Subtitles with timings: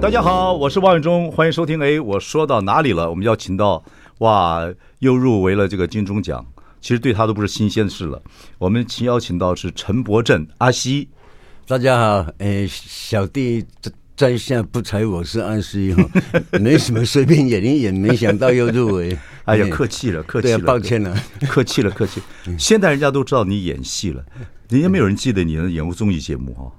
[0.00, 1.78] 大家好，我是王永忠，欢迎收听。
[1.78, 3.10] 哎，我说到哪里了？
[3.10, 3.84] 我们要请到
[4.20, 4.66] 哇，
[5.00, 6.44] 又入围了这个金钟奖。
[6.80, 8.22] 其实对他都不是新鲜的事了。
[8.56, 11.10] 我们请邀请到是陈柏正阿西。
[11.66, 13.62] 大家好，哎，小弟
[14.16, 16.02] 在下不才，我是阿西哈，
[16.58, 19.16] 没什么，随便演一演，没想到又入围。
[19.44, 22.22] 哎呀，客气了，客气了，抱歉了，客气了，客气。
[22.58, 24.24] 现在人家都知道你演戏了，
[24.70, 26.62] 人家没有人记得你能演过综艺节目哈。
[26.64, 26.72] 哦，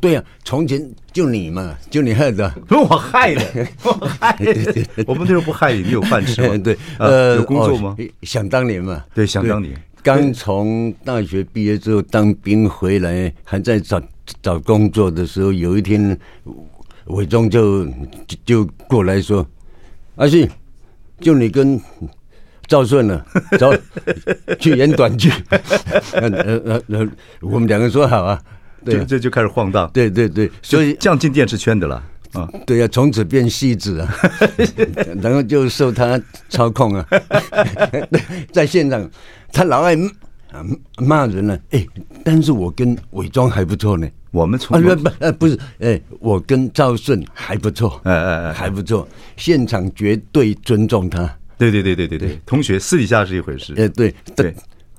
[0.00, 0.80] 对呀、啊，从前
[1.12, 3.42] 就你嘛，就你害的，不 是我害的，
[3.84, 4.84] 我害的。
[5.06, 6.56] 我们那时候不害你，你有饭吃吗？
[6.64, 7.94] 对，呃，有工作吗？
[7.98, 14.00] 哦、想当年嘛，对，想当年，刚从大学毕业之后当兵回来，还在找
[14.42, 16.18] 找工作的时候，有一天，
[17.06, 17.86] 伟忠就
[18.46, 19.46] 就过来说
[20.16, 20.48] ：“阿信，
[21.20, 21.78] 就你跟
[22.66, 23.26] 赵顺了，
[23.58, 23.70] 走
[24.58, 25.30] 去演短剧。”
[26.14, 27.08] 呃呃呃，
[27.42, 28.42] 我们两个说好啊。
[28.84, 29.90] 对，这就开始晃荡。
[29.92, 32.48] 对对对，所以这样进电视圈的了啊。
[32.66, 34.14] 对呀、啊，从此变戏子啊，
[35.20, 37.06] 然后就受他操控啊。
[38.52, 39.08] 在现场，
[39.52, 39.94] 他老爱
[40.98, 41.58] 骂人了。
[41.70, 41.86] 哎，
[42.24, 44.08] 但是我跟伪装还不错呢。
[44.30, 48.00] 我们从啊不不不是哎，我跟赵顺还不错。
[48.04, 49.06] 哎哎哎，还不错。
[49.36, 51.28] 现场绝对尊重他。
[51.58, 53.74] 对对对对对对，同学私底下是一回事。
[53.76, 54.54] 哎对对。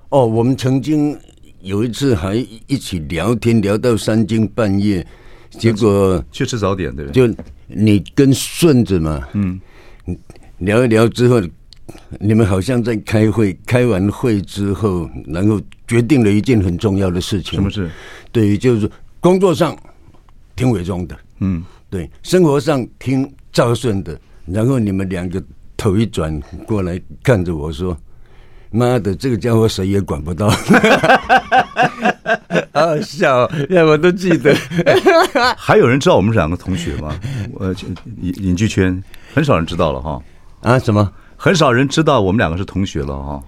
[0.09, 1.17] 哦，我们曾经。
[1.61, 2.35] 有一次还
[2.67, 5.05] 一起聊天，聊到三更半夜，
[5.51, 7.27] 结果去吃早点，对不对？
[7.27, 9.59] 就你跟顺子嘛，嗯，
[10.59, 11.41] 聊一聊之后，
[12.19, 17.53] 你们好像在开会，开完会之后，然后决定了一件很重要的事情。
[17.53, 17.89] 什么事？
[18.31, 19.77] 对，就是工作上
[20.55, 24.19] 听伟忠的，嗯，对，生活上听赵顺的。
[24.45, 25.41] 然后你们两个
[25.77, 27.95] 头一转过来看着我说。
[28.71, 30.49] 妈的，这个家伙谁也管不到，
[32.71, 34.55] 好笑，让我都记得。
[35.57, 37.13] 还有人知道我们是两个同学吗？
[37.59, 37.73] 呃，
[38.21, 39.01] 影影剧圈
[39.33, 40.21] 很少人知道了哈。
[40.61, 40.79] 啊？
[40.79, 41.11] 什么？
[41.35, 43.41] 很少人知道我们两个是同学了哈。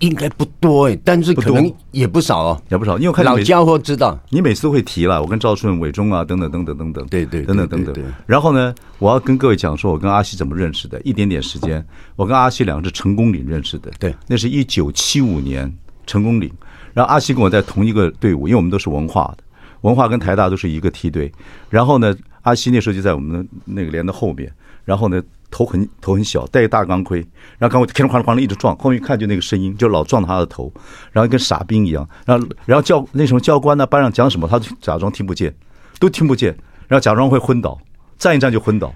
[0.00, 2.96] 应该不多哎，但是可能也不少哦，也不少。
[2.96, 5.20] 因为我看老家伙知道，你每次都会提了。
[5.20, 8.04] 我跟赵顺、伟忠啊，等等等等等等，对对，等等等等。
[8.26, 11.84] 然后呢，我要跟各位讲说，我跟阿西怎么认识的，一点点时间。
[12.16, 15.72] 我跟阿西两个是成功岭认识的，对，那是一九七五年
[16.06, 16.50] 成功岭。
[16.94, 19.44] 然后阿西跟我在同一个队伍，因为我们都是文化的，
[19.80, 21.32] 文化跟台大都是一个梯队。
[21.70, 24.52] 然后呢，阿西那时候就在我们的那个连的后面。
[24.84, 25.22] 然后呢。
[25.50, 27.18] 头很头很小，戴个大钢盔，
[27.58, 30.72] 然后刚我哐哐哐的一直撞，后面一看就那个声音，就老撞他的头，
[31.12, 35.54] 然后跟傻兵一样，然后然后教那时候教官呢，班上讲什么，他就假装听不见，
[35.98, 37.78] 都听不见，然后假装会昏倒，
[38.18, 38.94] 站一站就昏倒，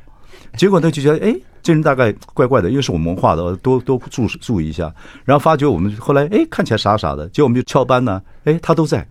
[0.57, 4.93] 结果他就觉得，哎，这人大概怪怪的，因为是我们文化的，多多注注意一下，
[5.25, 9.07] 然后发觉我们后来，哎，看起来傻傻的，结果我们就翘班呢，哎，他都在。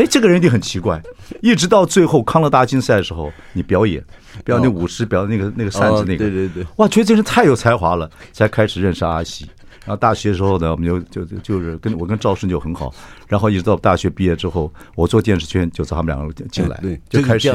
[0.00, 1.02] 哎，这个人一定很奇怪，
[1.42, 4.02] 一直到最后康乐大竞赛的时候，你表演，
[4.42, 9.46] 表演那舞狮，表演那个那个扇子那个，对对对，哇，觉得这人太有才华了，才开始认识阿西。
[9.84, 12.94] 然后大学的时候呢，我们就就就就是跟我跟赵顺就很好，
[13.28, 17.50] 然后一直到大学毕业之后，我做电视圈就找他们两个进来，对，就开始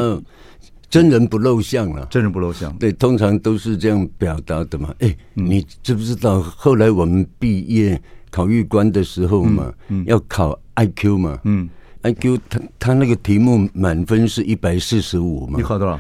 [0.88, 4.94] 真人不露相了，真人不露相，对，通常都是这样表达的嘛。
[5.00, 9.74] 哎，你知不知道后来我们毕业考预官的时候嘛，
[10.06, 11.68] 要考 IQ 嘛，嗯。
[12.12, 15.58] IQ 他他那个题目满分是一百四十五嘛？
[15.58, 16.00] 你考多少？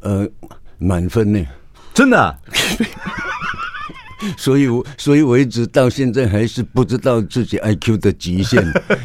[0.00, 0.28] 呃，
[0.78, 1.44] 满分呢？
[1.94, 2.38] 真的、啊？
[4.36, 8.62] 所以我所以我一直到现在还是不知道自己 IQ 的极限。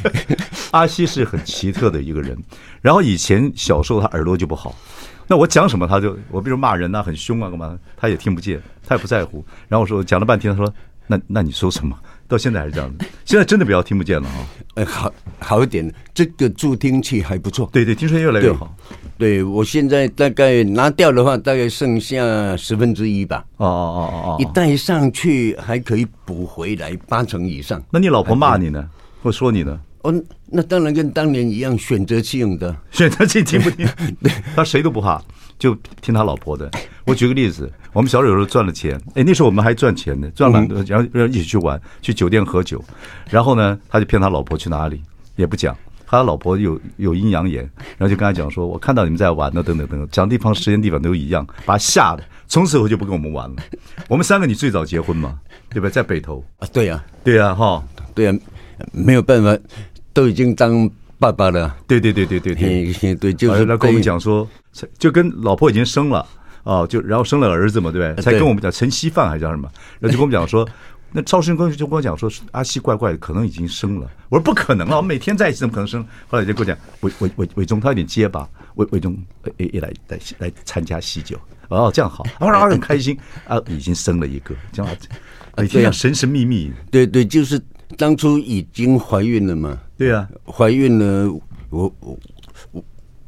[0.72, 2.36] 阿西是很奇特的一个人，
[2.81, 4.75] 然后以前小时候他耳朵就不好，
[5.28, 9.45] 那我讲什么他就我比如骂人呐、啊，很凶啊干嘛，他也听不见，他也不在乎。
[9.68, 10.74] 然后我说讲了半天，他说
[11.06, 11.95] 那那你说什么？
[12.28, 14.48] 到现在还是这样子，现在真的比较听不见了啊！
[14.75, 17.70] 哎， 好好一点，这个助听器还不错。
[17.72, 18.75] 对对，听说越来越好。
[19.18, 23.46] 对，对我现在大概拿掉的话，大概剩下十分之一吧。
[23.58, 24.38] 哦哦哦哦哦！
[24.40, 27.84] 一戴上去还可以补回来八成以上。
[27.92, 28.88] 那你老婆骂你呢？
[29.22, 29.80] 或说你呢？
[30.02, 30.14] 哦，
[30.48, 33.88] 那当然跟当年一样，选择性的选择性听不听？
[34.22, 35.22] 对，他谁都不怕，
[35.63, 36.69] 就听他老婆的。
[37.06, 42.83] 我举个例子，我们小时候有时候赚了钱，哎，那时候我们还赚钱呢，赚了，然后然后一起去玩，去酒店喝酒，
[43.30, 45.01] 然后呢，他就骗他老婆去哪里，
[45.38, 45.74] 也不讲。
[46.06, 47.63] 他老婆有有阴阳眼，
[47.98, 53.56] 然后就跟他讲说：“我看到你们在玩呢，等等等等，讲地方、时间、地方都一样，把他吓的，从此以后就不跟我们玩了。
[54.09, 55.39] 我们三个你最早结婚嘛，
[55.69, 55.89] 对不对？
[55.89, 57.81] 在北投啊，对呀，对呀，哈，
[58.13, 58.33] 对呀，
[58.92, 59.57] 没有办法，
[60.12, 60.88] 都已经当
[61.24, 61.74] 爸爸了。
[61.88, 64.46] 对对对对对对，对，就是跟我们讲说，
[65.00, 66.28] 就跟老婆已经生了
[66.64, 68.22] 啊，就然后生了儿子嘛，对不对？
[68.22, 69.70] 才跟我们讲陈稀饭还叫什么？
[70.00, 70.68] 然后就跟我们讲说。
[71.16, 74.10] ”那赵世坤就跟我讲说，阿西怪怪的，可能已经生了。
[74.30, 76.04] 我说不可能啊，我们每天在一起怎么可能生？
[76.28, 79.16] 后来就跟我讲，伟伟伟伟忠他有点结巴，伟伟忠
[79.58, 81.38] 也也来来来参加喜酒。
[81.68, 83.16] 哦，这样好，然后很开心
[83.48, 84.96] 啊，已经生了一个，这样
[85.56, 86.74] 每天要神神秘秘。
[86.90, 87.62] 对对，就是
[87.98, 89.78] 当初已经怀孕了嘛。
[89.98, 91.31] 对啊，怀孕了，
[91.69, 92.19] 我我
[92.72, 92.84] 我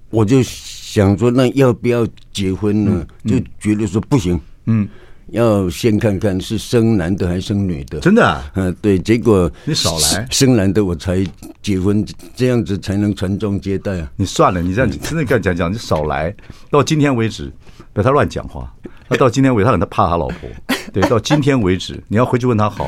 [0.09, 3.06] 我就想说，那要不要结婚呢？
[3.25, 4.39] 就觉得说不行。
[4.65, 4.88] 嗯。
[5.31, 8.51] 要先看看是生男的还是生女的，真的啊？
[8.53, 11.25] 嗯，对，结果你少来生男的我才
[11.63, 14.12] 结婚，这样子才能传宗接代啊！
[14.17, 16.33] 你算了，你这样真的跟讲讲，你少来。
[16.69, 17.51] 到今天为止，
[17.91, 18.71] 不要他乱讲话。
[19.09, 20.47] 他到今天为止，他可能怕他老婆。
[20.94, 22.88] 对，到今天为止，你要回去问他好。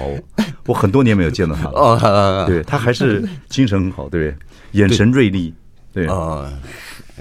[0.68, 1.72] 我很多年没有见到他了。
[1.72, 4.80] 哦，对，他还是 精神很好，对不对？
[4.80, 5.52] 眼神锐利，
[5.92, 6.48] 对啊，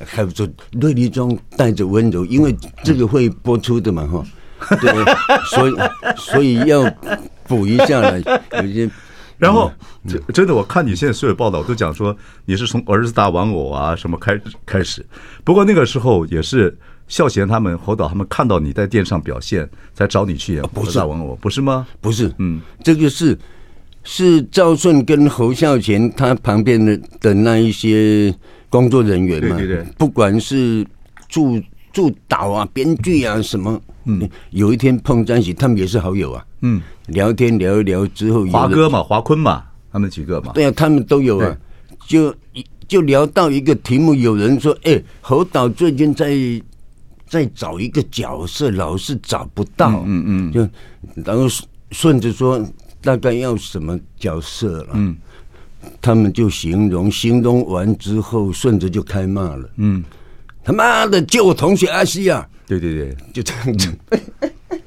[0.05, 2.55] 还不错，锐利中带着温柔，因为
[2.85, 4.23] 这个会播出的嘛，哈。
[4.81, 4.91] 对，
[5.47, 5.75] 所以
[6.17, 6.83] 所以要
[7.47, 8.21] 补一下了，
[8.63, 8.91] 有些。
[9.39, 9.71] 然后，
[10.33, 12.17] 真的，我看你现在所有报道都讲说
[12.47, 15.05] 你是从儿子大玩偶啊什么开开始。
[15.45, 16.75] 不过那个时候也是
[17.09, 21.87] 孝贤他们侯导他们看到你在电视上表现，才找你去演不是大玩偶，不是吗？
[22.01, 23.39] 不是，嗯，这个是
[24.03, 28.35] 是赵顺跟侯孝贤他旁边的的那一些
[28.69, 30.87] 工作人员嘛，对对对，不管是
[31.29, 31.61] 助
[31.93, 33.81] 助导啊、编剧啊什么。
[34.09, 36.47] 嗯，有一天碰在一起，他们也是好友啊。
[36.61, 40.53] 嗯，聊天聊一聊之后，华哥嘛，华坤嘛，他们几个嘛。
[40.53, 41.57] 对啊，他们都有啊。
[42.07, 42.33] 就
[42.87, 46.31] 就聊到一个题目，有人说：“哎，侯导最近在
[47.27, 50.61] 在找一个角色，老是找不到。”嗯嗯，就
[51.25, 51.47] 然后
[51.91, 52.65] 顺着说
[53.01, 54.91] 大概要什么角色了。
[54.95, 55.17] 嗯，
[56.01, 59.71] 他们就形容，形容完之后，顺着就开骂了。
[59.77, 60.03] 嗯，
[60.65, 62.49] 他妈的，就我同学阿西啊！
[62.67, 63.97] 对对对，就这样子，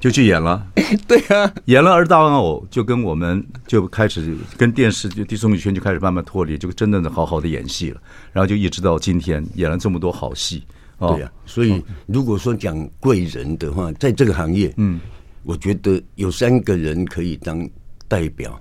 [0.01, 0.67] 就去演了。
[1.07, 8.01] 对啊，演了而大玩偶，就跟我们就开始跟电视就综艺圈就开始慢慢脱离，就真正的好好的演戏了。
[8.33, 10.63] 然后就一直到今天演了这么多好戏。
[10.99, 14.99] 对呀，所以如果说讲贵人的话，在这个行业，嗯，
[15.43, 17.67] 我觉得有三个人可以当
[18.07, 18.57] 代表，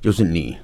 [0.00, 0.56] 就是你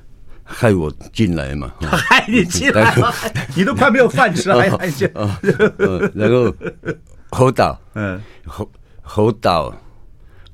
[0.43, 2.95] 害我进来嘛， 害你进来，
[3.55, 5.09] 你都快没有饭吃了， 还害进，
[6.15, 6.55] 然后。
[7.31, 8.71] 侯导，嗯，侯
[9.03, 9.71] 侯导，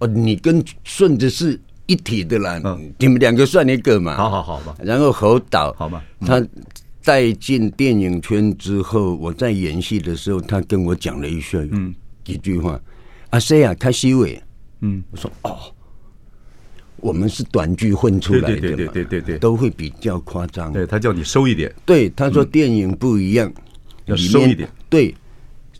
[0.00, 1.56] 哦，你跟顺子是
[1.86, 4.74] 一体的啦，嗯，你们两个算一个嘛，好好好吧。
[4.82, 6.44] 然后侯导，好吧，他
[7.04, 12.80] 带进电影圈之后，我在演戏的时候，他跟我讲了一句，嗯，几句话，
[13.30, 14.42] 阿西啊，开西伟，
[14.80, 15.58] 嗯，我说哦，
[16.96, 23.52] 我们是短剧混出来的嘛，对对对对对，都会比较夸张，对他叫你收一点，对，他说电影不一样，
[24.06, 25.14] 要收一点，对。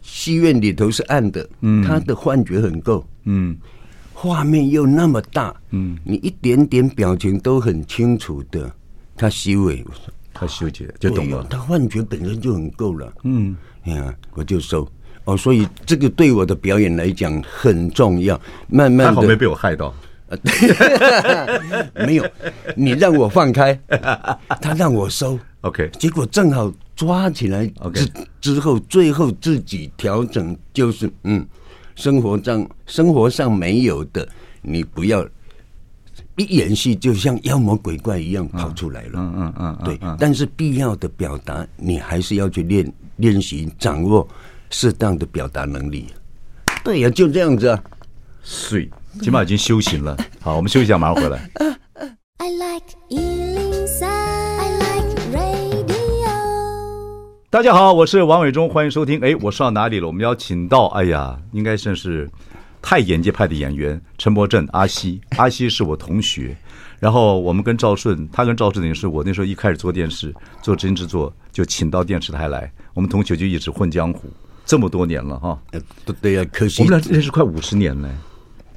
[0.06, 3.56] 戏院里头是暗的，嗯，他的幻觉很够，嗯，
[4.12, 8.71] 画面又那么大，嗯，你一点点表情都很清楚的，
[9.17, 9.82] 他修诶，
[10.34, 14.86] 他修姐就懂了，他幻觉本身就很够了，嗯，呀，我就收。
[15.25, 19.94] 哦，所以这个对我的表演来讲很重要，慢慢的，没被我害到，
[22.04, 22.28] 没有，
[22.76, 23.78] 你让我放开，
[24.61, 26.70] 他让我收，OK，结果正好。
[26.97, 28.09] 抓起来之
[28.40, 31.44] 之后，最后自己调整，就是嗯，
[31.97, 34.28] 生活上生活上没有的，
[34.62, 35.26] 你不要
[36.37, 39.11] 一演戏就像妖魔鬼怪一样跑出来了。
[39.14, 39.99] 嗯嗯嗯，对。
[40.19, 44.26] 但是必要的表达，你还是要去练练习，掌握
[44.71, 46.07] 适当的表达能力。
[46.83, 47.83] 对呀，就这样子啊。
[48.43, 48.91] 所以
[49.23, 50.17] 起码已经修行了。
[50.43, 51.50] 好，我们休息一下，马上回来。
[52.38, 52.95] I like
[57.49, 59.21] 大家好，我是王伟忠，欢迎收听。
[59.21, 60.09] 哎，我说到哪里了？
[60.09, 62.29] 我们邀请到，哎呀，应该算是
[62.85, 65.19] 太演技派的演员陈柏正阿西。
[65.38, 66.55] 阿西是我同学，
[67.00, 72.71] 然后我们跟赵顺，他跟赵顺也是我那时候一开始做电视做真人制作，就请到电视台来。
[72.93, 74.29] 我们同学就一直混江湖
[74.67, 75.59] 这么多年了哈。
[76.21, 78.09] 对呀，可惜我们俩认识快五十年了，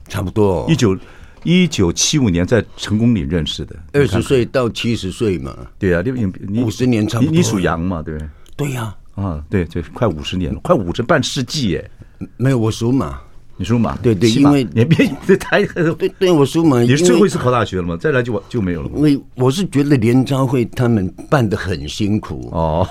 [0.08, 0.66] 差不多。
[0.70, 0.98] 一九
[1.44, 5.54] 一九七五年在成功岭认识的，二十岁到七十岁嘛。
[5.78, 7.34] 对呀，你你五十年差不多。
[7.34, 8.02] 你属羊嘛？
[8.02, 8.18] 对。
[8.56, 11.92] 对呀，啊，对，对，快五十年了，快五十半世纪耶。
[12.38, 13.22] 没有，我属马。
[13.58, 16.80] 你输嘛，对对，因为你别这太对对，我输嘛。
[16.82, 17.98] 你是最后一次考大学了吗？
[18.00, 18.90] 再来就就没有了。
[18.96, 22.88] 因为我是觉得联招会他们办的很辛苦哦，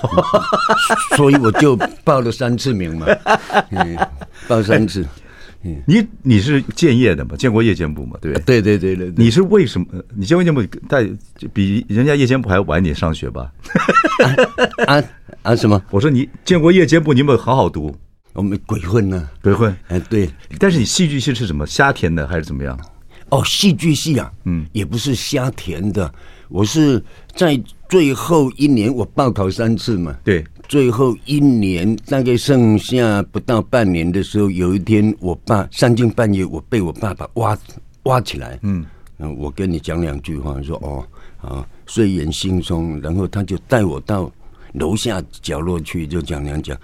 [1.17, 3.07] 所以我就报了三次名嘛，
[3.71, 3.97] 嗯，
[4.49, 5.07] 报三次。
[5.85, 7.35] 你你是建业的嘛？
[7.37, 8.17] 建国夜间部嘛？
[8.21, 8.61] 对不对？
[8.61, 9.13] 对对对对。
[9.17, 9.87] 你是为什么？
[10.15, 11.09] 你建国夜间部在
[11.53, 13.51] 比人家夜间部还晚点上学吧？
[14.87, 15.03] 啊
[15.43, 15.81] 啊什么？
[15.91, 17.93] 我说你建国夜间部，你们好好读。
[18.37, 19.29] 我们鬼混呢？
[19.43, 19.75] 鬼混。
[19.89, 20.31] 哎，对。
[20.59, 21.67] 但是你戏剧系是什么？
[21.67, 22.79] 瞎填的还是怎么样？
[23.31, 26.13] 哦，戏剧系啊，嗯，也不是瞎填的。
[26.49, 27.03] 我是
[27.35, 30.17] 在最后一年，我报考三次嘛。
[30.23, 30.45] 对。
[30.69, 37.57] 最后一年，大概剩下不到半年的时候，有一天，我爸三更半夜，我被我爸爸挖
[38.03, 38.59] 挖起来。
[38.63, 38.85] 嗯，
[39.39, 41.07] 我跟你讲两句话，说哦，
[41.41, 44.31] 啊，睡眼惺忪，然后他就带我到
[44.75, 46.77] 楼下角落去，就讲两讲，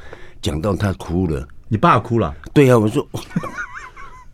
[0.43, 1.49] 讲到他哭了。
[1.69, 2.35] 你爸哭了？
[2.53, 3.09] 对呀、啊，我说。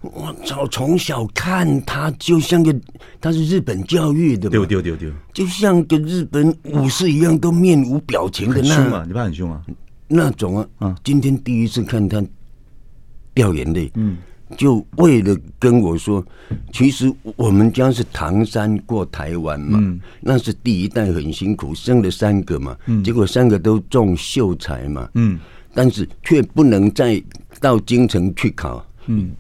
[0.01, 0.65] 我操！
[0.69, 2.73] 从小看他，就像个
[3.21, 8.77] 他是日本教育的，丢丢丢丢，就像个日本武士一样，都面无表情的那。
[8.77, 9.05] 很凶啊！
[9.09, 9.61] 你爸很凶啊？
[10.07, 10.97] 那种啊，啊！
[11.03, 12.25] 今天第一次看他
[13.35, 14.19] 掉眼泪，嗯，
[14.57, 16.25] 就为了跟我说，
[16.73, 25.41] 其实我们家是唐山过台湾嘛，嗯，那是第一代很辛苦，生了三个嘛，嗯，结果三个都中秀才嘛，嗯，
[25.79, 27.23] 但是却不能再
[27.61, 29.31] 到京城去考，嗯。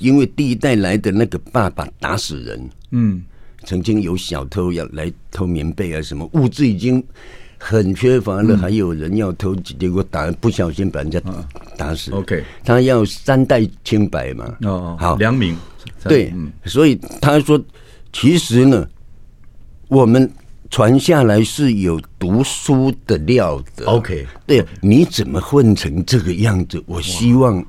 [0.00, 3.22] 因为第一代来的那个爸爸打死人，嗯，
[3.64, 7.04] 曾经有小偷要来偷棉被啊，什么物资已经
[7.58, 11.20] 很缺乏了，还有人要偷，结果打不小心把人家
[11.76, 12.10] 打死。
[12.12, 14.56] OK，他要三代清白嘛。
[14.62, 15.54] 哦，好，良民。
[16.02, 16.32] 对，
[16.64, 17.62] 所以他说，
[18.10, 18.88] 其实呢，
[19.86, 20.28] 我们
[20.70, 23.84] 传下来是有读书的料的。
[23.86, 26.82] OK，对，你怎么混成这个样子？
[26.86, 27.64] 我希望。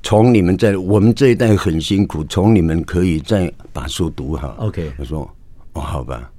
[0.00, 4.54] 从你们在我们这一代很辛苦，从你们可以再把书读好。
[4.60, 5.28] OK，我说
[5.72, 6.30] 哦，好吧。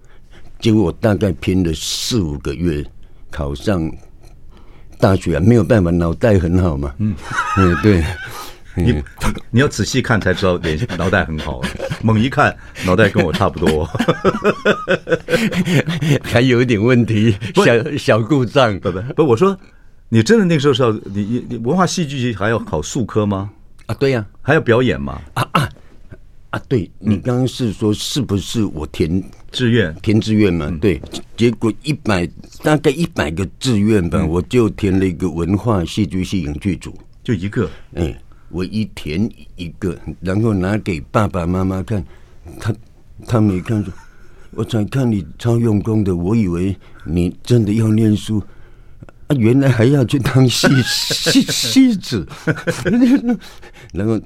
[0.59, 2.83] 结果我大概拼了四五个月，
[3.29, 3.91] 考上
[4.97, 6.95] 大学，啊，没有办法，脑袋很好嘛。
[6.99, 7.13] 嗯
[7.59, 8.01] 嗯，对。
[8.75, 9.03] 你
[9.51, 11.61] 你要仔细看才知道，脸脑袋很好。
[12.03, 13.85] 猛一看，脑袋跟我差不多，
[16.23, 18.79] 还有一点问题，小小故障。
[18.79, 19.57] 不不不，我说。
[20.11, 23.51] 你真的那个时候是要你你文化戏剧系还要考数科吗？
[23.85, 25.21] 啊，对呀，还要表演吗？
[25.35, 25.69] 啊啊
[26.49, 26.59] 啊！
[26.67, 30.67] 对，你刚刚是说是不是我填志愿填志愿嘛？
[30.81, 30.99] 对，
[31.37, 32.27] 结果一百
[32.63, 42.03] 大概一百个志愿吧，我就填了一个文化戏剧系影剧组，就一个，哎，我一填一个，然后拿给爸爸妈妈看，
[42.59, 42.73] 他
[43.27, 43.91] 他没看出，
[44.51, 46.75] 我才看你超用功的，我以为
[47.05, 48.41] 你真的要念书。
[49.27, 52.27] 啊，原来还要去当戏戏戏子，
[53.93, 54.19] 然后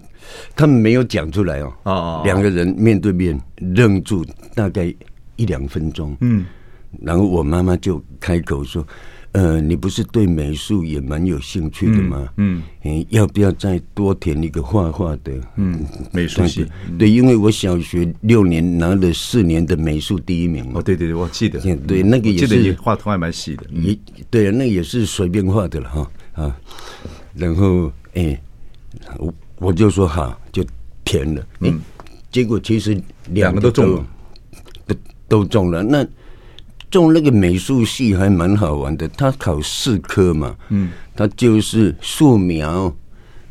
[0.55, 1.73] 他们没有讲出来哦。
[1.83, 4.25] 哦，两个人面对面愣住，
[4.55, 4.93] 大概
[5.35, 6.15] 一两分钟。
[6.21, 6.45] 嗯，
[7.01, 8.85] 然后我妈妈就开口说。
[9.33, 12.29] 呃，你不是对美术也蛮有兴趣的吗？
[12.37, 15.33] 嗯，嗯，要不要再多填一个画画的？
[15.55, 16.67] 嗯，美术系。
[16.99, 20.63] 对，因为我小学六年拿了四年的美术第一名。
[20.75, 21.59] 哦，对对对，我记得。
[21.87, 22.73] 对，那个也是。
[22.73, 23.65] 画图还蛮细的。
[23.71, 23.97] 也
[24.29, 26.55] 对，那也是随便画的了哈啊。
[27.33, 28.39] 然后哎，
[29.17, 30.63] 我我就说好，就
[31.03, 31.43] 填了。
[31.61, 31.81] 嗯，
[32.31, 34.05] 结果其实两个都中了，
[34.85, 34.95] 都
[35.27, 35.81] 都中了。
[35.81, 36.07] 那。
[36.93, 42.95] 中那个美术系还蛮好玩的，他考四科嘛，嗯，他就是素描、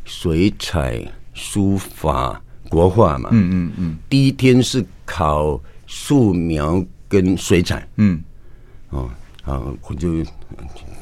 [0.05, 3.97] 水彩、书法、国画嘛，嗯嗯嗯。
[4.09, 8.23] 第一天是考素描跟水彩，嗯，
[8.91, 9.11] 哦，
[9.43, 10.25] 好，我就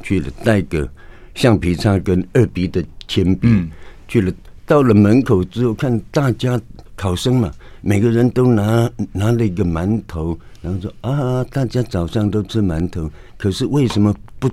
[0.03, 0.89] 去了，带个
[1.35, 3.69] 橡皮擦跟二 B 的铅笔，
[4.09, 4.33] 去了。
[4.65, 6.59] 到了门口之后，看大家
[6.97, 10.39] 考生嘛，每个人都拿拿了一个馒头。
[10.63, 14.51] 然后说啊，大家早上都吃馒头，可是为什么不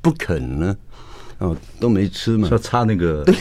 [0.00, 0.76] 不肯呢？
[1.38, 2.48] 哦，都没吃嘛。
[2.50, 3.34] 要擦那个，对，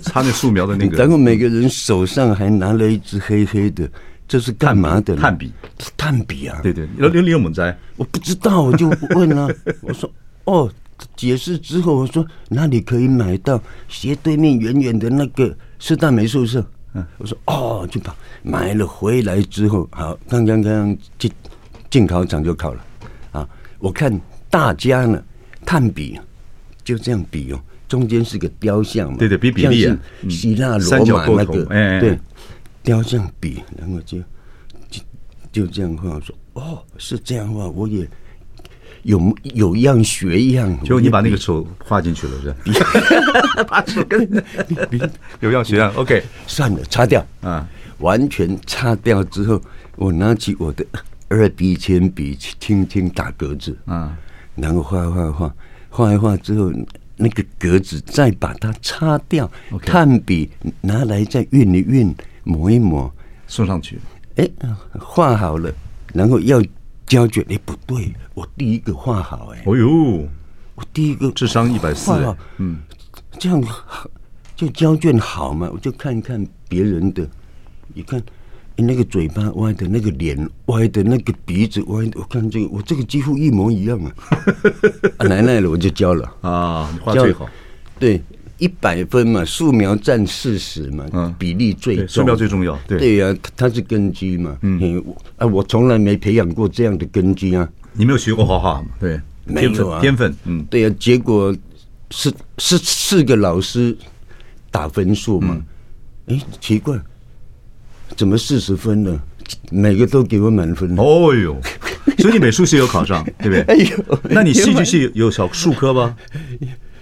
[0.00, 0.96] 擦那素描的那个。
[0.98, 3.88] 然后每个人手上还拿了一支黑黑的，
[4.28, 5.16] 这是干嘛的？
[5.16, 5.52] 炭笔，
[5.96, 6.60] 炭笔啊！
[6.62, 7.76] 对对，你你有没在？
[7.96, 9.48] 我不知道，我就问啊。
[9.82, 10.10] 我说
[10.44, 10.70] 哦，
[11.16, 13.60] 解释之后，我说哪里可以买到？
[13.88, 16.64] 斜对面远远的那个师大美术社。
[16.94, 21.30] 嗯，我说哦，就把买了回来之后，好，刚刚刚进。
[21.90, 22.84] 进考场就考了，
[23.32, 23.48] 啊！
[23.80, 24.18] 我看
[24.48, 25.22] 大家呢，
[25.66, 26.18] 炭笔
[26.84, 29.96] 就这样比哦，中间是个雕像嘛，对对，比比例啊，
[30.28, 31.64] 希腊罗马那个，
[32.00, 32.18] 对，
[32.82, 34.18] 雕像比，然后就
[34.88, 35.02] 就
[35.50, 38.08] 就这样画，我说哦，是这样画，我也
[39.02, 40.78] 有有样学样。
[40.84, 43.64] 结果你把那个手画进去了，是吧？
[43.66, 44.44] 把手跟
[45.40, 45.92] 有样学样。
[45.94, 47.68] OK，算了，擦掉啊，
[47.98, 49.60] 完全擦掉之后，
[49.96, 50.84] 我拿起我的
[51.30, 54.14] 二 B 铅笔，轻轻打格子嗯，
[54.56, 55.54] 然后画画画，
[55.88, 56.72] 画一画之后，
[57.16, 59.50] 那个格子再把它擦掉，
[59.82, 63.10] 炭笔拿来再熨一熨，抹一抹，
[63.46, 63.98] 送上去。
[64.36, 64.50] 哎，
[64.98, 65.72] 画好了，
[66.12, 66.60] 然后要
[67.06, 67.44] 胶卷。
[67.48, 69.52] 哎，不对，我第一个画好。
[69.54, 70.28] 哎，哦呦，
[70.74, 72.10] 我第一个智商一百四。
[72.58, 72.80] 嗯，
[73.38, 73.62] 这样
[74.56, 75.70] 就胶卷好嘛？
[75.72, 77.28] 我就看看别人的，
[77.94, 78.20] 你看，
[78.80, 84.12] 那个嘴巴歪的，那个脸歪的，那个鼻子歪的，我看这个，我这个几乎一模一样啊！
[85.18, 86.30] 啊，奶奶了，我就教了。
[86.40, 87.48] 啊，画最好，
[87.98, 88.20] 对。
[88.58, 92.98] 一百分嘛，素描占四十嘛，嗯，比例最重，素描最重要，对。
[92.98, 95.02] 对呀，它是根基嘛，嗯，
[95.38, 98.88] 啊，我从来没培养过这样的根基啊，你没有学过画画吗？
[99.00, 101.56] 对，没有啊，天分，嗯，对呀，结果
[102.10, 103.96] 是是四个老师
[104.70, 105.58] 打分数嘛，
[106.26, 107.00] 哎，奇怪，
[108.16, 109.20] 怎么四十分呢？
[109.70, 111.56] 每个都给我满分，哦哟，
[112.18, 113.60] 所以你美术系有考上， 对不对？
[113.62, 116.14] 哎呦，那你戏剧系有小数科吗？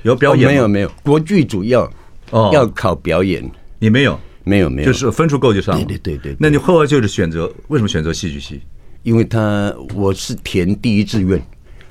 [0.02, 1.90] 有表演、哦、没有没有，国剧主要
[2.30, 2.50] 哦。
[2.54, 3.44] 要考表演，
[3.78, 4.18] 你没有？
[4.44, 5.78] 没有没有，就是分数够就上。
[5.78, 5.84] 了。
[5.84, 8.62] 对对对对，那你后来就是选择为什么选择戏剧系？
[9.02, 11.38] 因为他我是填第一志愿，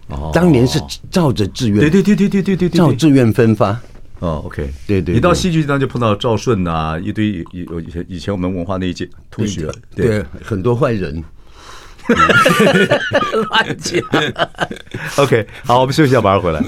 [0.07, 0.81] 哦，当年是
[1.11, 3.79] 照着志愿，对对对对对对对，照志愿分发。
[4.19, 7.45] 哦，OK，对，对对，你到戏剧当就碰到赵顺呐，一堆以
[7.85, 11.23] 以前以前我们文化那一届同学，对很多坏人，
[13.49, 14.01] 乱讲。
[15.17, 16.63] OK，好，我们休息一下，马上回来。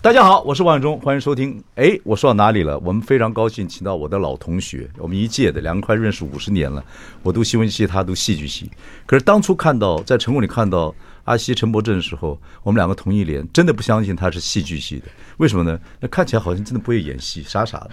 [0.00, 1.62] 大家好，我是王伟忠，欢迎收听。
[1.76, 2.76] 哎，我说到哪里了？
[2.80, 6.84] 我们非常高兴，请到我的老同学，我们一届的，两个快认识五十年了。
[7.22, 8.68] 我读新闻系，他读戏剧系。
[9.06, 10.92] 可是当初看到在成功里看到
[11.24, 15.06] 阿西陈柏正的时候，我们两个同一连，真的不相信他是戏剧系的。
[15.36, 15.78] 为什么呢？
[16.00, 17.90] 那看起来好像真的不会演戏，傻傻的。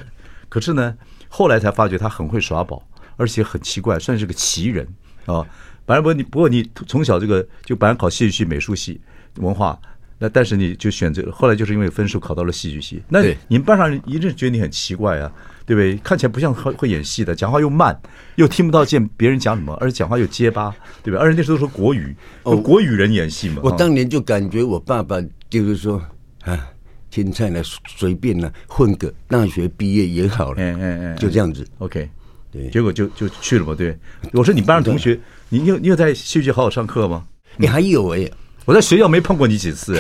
[0.47, 0.95] 可是呢，
[1.27, 2.81] 后来才发觉他很会耍宝，
[3.17, 4.87] 而且很奇怪，算是个奇人
[5.25, 5.45] 啊。
[5.85, 8.99] 反正不你，不过你从小这个就本来考戏剧系、美术系、
[9.35, 9.79] 文化。
[10.21, 15.31] 那但是你就选择后来就是因为分数考到了戏剧系，那你们班上人一直觉得你很奇怪啊，
[15.69, 15.95] 对不对？
[15.97, 17.95] 看起来不像会会演戏的，讲话又慢，
[18.37, 21.19] 又听不到见别人讲什么，而且讲话又结巴，对吧？
[21.21, 23.61] 而且那时候都说国语，哦，国语人演戏嘛。
[23.63, 26.01] 我当年就感觉我爸爸就是说
[26.41, 26.67] 啊，
[27.11, 31.63] 青菜呢随便呢混个大学毕业也好了，嗯嗯嗯，就这样子。
[31.77, 32.09] OK，
[32.51, 33.75] 对，结果就就去了嘛。
[33.75, 33.95] 对，
[34.33, 37.27] 我说你班上同学，你你有你有在戏剧好好上课吗？
[37.57, 38.27] 你还有哎。
[38.65, 39.99] 我在学校没碰过你几次，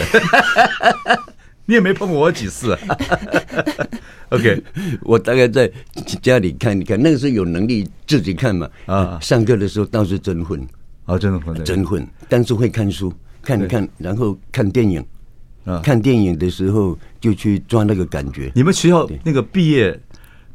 [1.69, 2.75] 你也没碰过我几次。
[4.29, 4.59] OK，
[5.03, 5.71] 我大概在
[6.19, 8.67] 家里看，一看那个时候有能力自己看嘛。
[8.87, 10.59] 啊，上课的时候倒是真混
[11.05, 12.03] 啊，真的混，真混。
[12.27, 15.05] 但是会看书，看一看，然后看电影。
[15.63, 18.51] 啊，看电影的时候就去抓那个感觉。
[18.55, 19.99] 你们学校那个毕业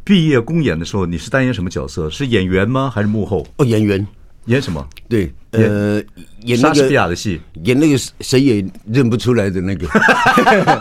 [0.03, 2.11] 毕业公演的时候，你是担任什么角色？
[2.11, 2.91] 是演员吗？
[2.93, 3.47] 还是幕后？
[3.59, 4.05] 哦，演员。
[4.47, 4.87] 演什么？
[5.09, 6.03] 对，呃，
[6.43, 9.89] 演那个莎士比亚的戏，演那个谁也认不出来的那个，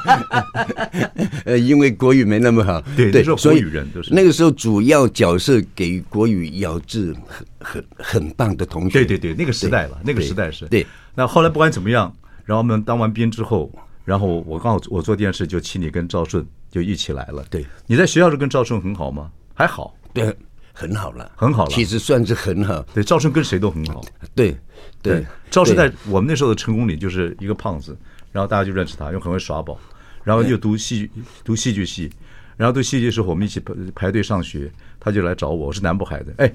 [1.45, 10.65] 呃，因为国语没那么好，对对，所以人那个时候主要角色给国语咬字很很很棒的同学，对对对，那个时代了，那个时代是。
[10.67, 13.71] 对，那后来不管怎么样，然后我们当完兵之后，
[14.03, 17.45] 然后我刚好我做电视，就请你跟赵顺就一起来了。
[17.49, 19.31] 对，你在学校是跟赵顺很好吗？
[19.53, 20.35] 还好，对。
[20.75, 22.81] 很好了，很好了，其实算是很好。
[22.93, 24.03] 对，赵顺跟谁都很好。
[24.33, 24.57] 对，
[25.03, 27.95] 对，赵顺在我们那时候的成功里就是一个胖子，
[28.31, 29.79] 然后大家就认识他，又很会耍宝，
[30.23, 31.11] 然后又读戏剧
[31.43, 32.11] 读戏剧系，
[32.57, 36.51] 然后读戏剧时候我们一起排排队上学，他就来找我，我是南部海的，哎，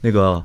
[0.00, 0.44] 那个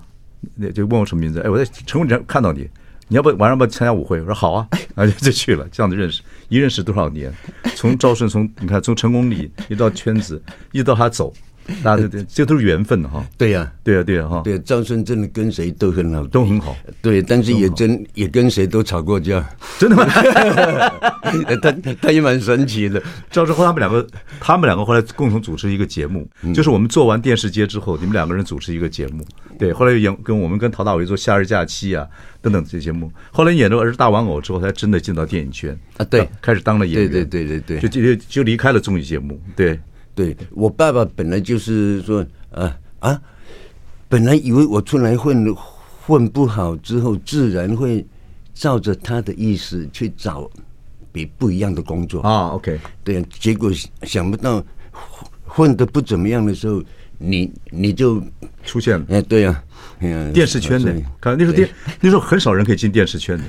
[0.54, 1.42] 那就问我什么名字？
[1.42, 2.70] 哎，我在成功里看到你，
[3.08, 4.22] 你要不晚上不参加舞会？
[4.22, 7.34] 我说好啊， 然后就去了，这样子认识，一认识多少年？
[7.76, 10.40] 从赵顺从你看从成功里一到圈子，
[10.72, 11.34] 一直到他走。
[11.84, 13.26] 那对对，这都是缘分哈。
[13.38, 14.42] 对呀，对呀，对呀哈。
[14.44, 16.76] 对，赵顺真的跟谁都很好，都很好。
[17.02, 19.46] 对，但是也真也跟谁都吵过架。
[19.78, 20.06] 真的吗？
[21.62, 23.02] 他他也蛮神奇的。
[23.30, 24.08] 赵顺和他们两个，
[24.40, 29.26] 他们两个后来共同主持一个节目，就是我们做完电视节之后，你们两个人主持一个节目。
[29.60, 32.08] 对，后来又演跟我们跟陶大伟做《夏日假期》啊
[32.42, 33.12] 等等这些节目。
[33.32, 36.06] 后来演了《儿时大玩偶》之后，才真的进到电影圈啊。
[36.06, 37.12] 对，开始当了演员。
[37.12, 39.42] 对对对对对，就就就离开了综艺节目。
[39.56, 39.80] 对。
[40.18, 43.22] 对，我爸爸本来就是说啊啊，
[44.10, 48.04] 本来以为我出来混混不好之后，自然会
[48.56, 50.50] 照着他的意思去找
[51.12, 52.48] 比不一样的工作啊。
[52.50, 54.66] OK，对，结果想不到
[55.46, 56.82] 混的不怎么样的时候，
[57.20, 58.20] 你你就
[58.64, 59.06] 出现了。
[59.10, 59.64] 哎，对呀，
[60.34, 61.70] 电视圈的，看那时候电
[62.02, 63.44] 那时候很少人可以进电视圈的。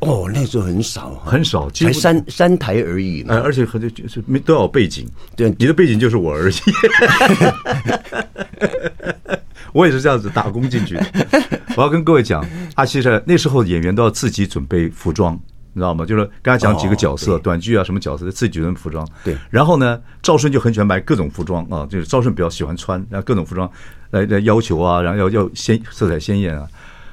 [0.00, 3.22] 哦，那时候很少，很少，才三三台而已。
[3.28, 5.06] 哎，而且很多就是没都要有背景。
[5.36, 6.54] 对，你的背景就是我而已。
[9.72, 11.06] 我也是这样子打工进去的。
[11.76, 12.42] 我要跟各位讲，
[12.76, 15.34] 阿西是那时候演员都要自己准备服装，
[15.74, 16.06] 你知道吗？
[16.06, 19.06] 就是刚才讲几个角色，短剧啊什么角色，自己准备服装。
[19.22, 19.36] 对。
[19.50, 23.70] 然后呢，赵顺就很喜欢买各种服装啊，就是赵顺比较喜欢穿，然后各种服装
[24.12, 26.66] 来来要求啊，然后要要鲜色彩鲜艳啊。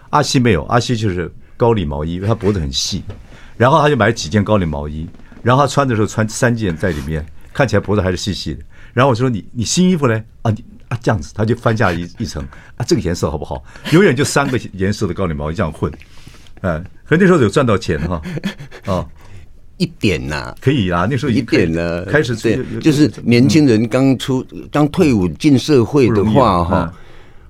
[0.09, 1.29] 阿西没有，阿西就是。
[1.57, 3.03] 高领毛衣，因为他脖子很细，
[3.57, 5.05] 然后他就买了几件高领毛衣，
[5.43, 8.61] 然后他穿的时候穿三件在里面，看起来脖子还是细细的。
[8.93, 10.23] 然后我说你你新衣服呢？
[10.43, 12.41] 啊你啊这样子，他就翻下一一层
[12.77, 13.63] 啊这个颜色好不好？
[13.91, 15.91] 永远就三个颜色的高领毛衣这样混，
[16.61, 18.21] 哎，可那时候有赚到钱哈
[18.85, 19.05] 啊
[19.77, 26.93] 一点呐、啊，可以啊，那时候一点呢，开始对，就是年轻人刚出刚退伍进社会的话哈，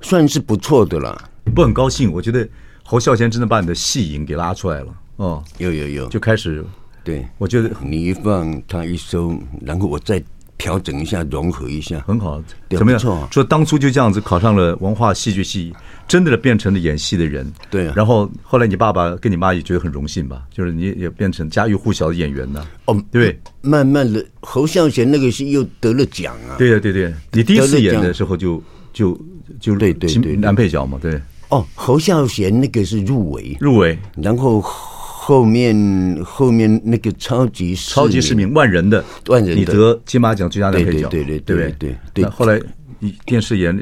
[0.02, 1.30] 算是不错的了。
[1.56, 2.48] 不很高兴，我觉得。
[2.90, 6.64] 侯孝贤真的把你的戏瘾给拉出来了哦，有有有，就开始，
[7.04, 10.24] 对，我觉得你一放他一收，然后我再
[10.58, 13.00] 调整一下，融合一下，很好，怎么样？
[13.30, 15.74] 说当初就这样子考上了文化戏剧系，
[16.08, 17.92] 真的变成了演戏的人，对。
[17.94, 23.38] 然后后来你爸爸跟你妈也觉得很荣幸吧，就是你也变成家喻户晓的演员呢，哦，对。
[23.60, 29.20] 慢慢的，侯孝贤那个戏又得了奖啊，对呀对对，你第一次演的时候就就
[29.60, 30.38] 就对对对。
[30.38, 31.20] 男配角嘛，对。
[31.50, 39.04] 哦，侯孝贤那个是入围，入围，然后后面后面那个超级超级市民万人的。
[39.28, 42.26] 万人的，你得金马奖最佳男配角，对对对对对对。
[42.26, 42.60] 后来
[43.00, 43.78] 你电视演，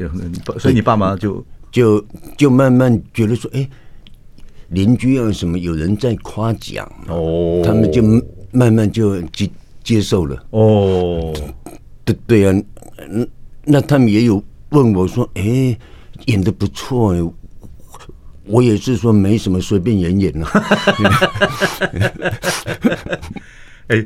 [0.59, 2.05] 所以你爸妈就就
[2.37, 3.67] 就慢慢觉得说，哎，
[4.69, 6.87] 邻居啊什么有人在夸奖。
[7.07, 8.03] 哦，他们就
[8.51, 9.49] 慢慢就接
[9.83, 10.45] 接受了。
[10.51, 11.33] 哦，
[12.03, 12.63] 对对啊，
[13.09, 13.25] 那
[13.63, 15.75] 那他们也有问我说，哎，
[16.27, 17.27] 演的不错哎。
[18.47, 20.47] 我也是说没什么，随便演演了。
[23.87, 24.03] 哎，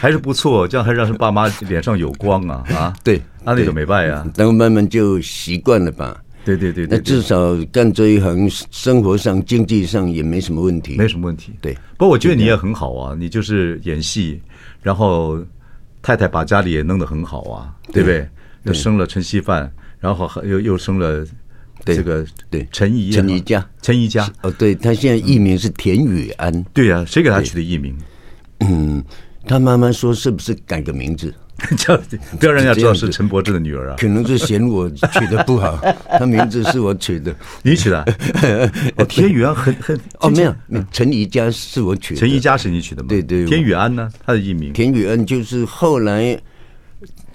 [0.00, 2.94] 还是不错，这样还让爸妈脸上有光啊啊！
[3.02, 6.20] 对，那那个没办呀，然后慢慢就习惯了吧。
[6.44, 11.54] 对对对，对，那至少干这一行，生活上、经济上也没什么问题，没什么问题。
[11.62, 14.38] 对，不过我觉得你也很好啊，你就是演戏，
[14.82, 15.42] 然后
[16.02, 18.28] 太太把家里也弄得很好啊，对不对？
[18.64, 21.26] 又生了陈稀饭，然后又又生了。
[21.84, 26.62] 这个对陈怡陈怡佳陈怡佳哦，对他现在艺名是田雨安。
[26.72, 27.96] 对呀，谁给他取的艺名？
[28.60, 29.02] 嗯，
[29.46, 31.34] 他妈妈说是不是改个名字？
[31.78, 31.96] 叫
[32.40, 33.96] 不要让人家知道是陈柏志的女儿啊。
[33.96, 35.78] 可能是嫌我取的不好，
[36.18, 38.02] 他名字是我取的，你取的？
[38.96, 40.54] 哦，田雨安很很哦，没有，
[40.90, 43.08] 陈怡佳是我取的，陈怡佳是你取的吗？
[43.08, 44.10] 对对，田雨安呢？
[44.26, 44.72] 他的艺名？
[44.72, 46.36] 田雨安就是后来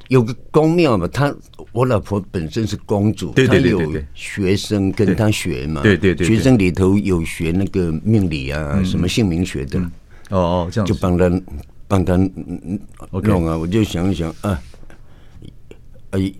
[0.09, 1.33] 有个宫庙嘛，他。
[1.71, 9.79] 我老婆本身是公主，对对对，有学生跟她学嘛，对对对，学生里头有学那个命理啊，什么姓名学的，
[10.29, 11.41] 哦哦，这样就帮她
[11.87, 12.15] 帮他
[13.11, 14.59] 弄啊，我就想一想啊，
[16.11, 16.33] 哎，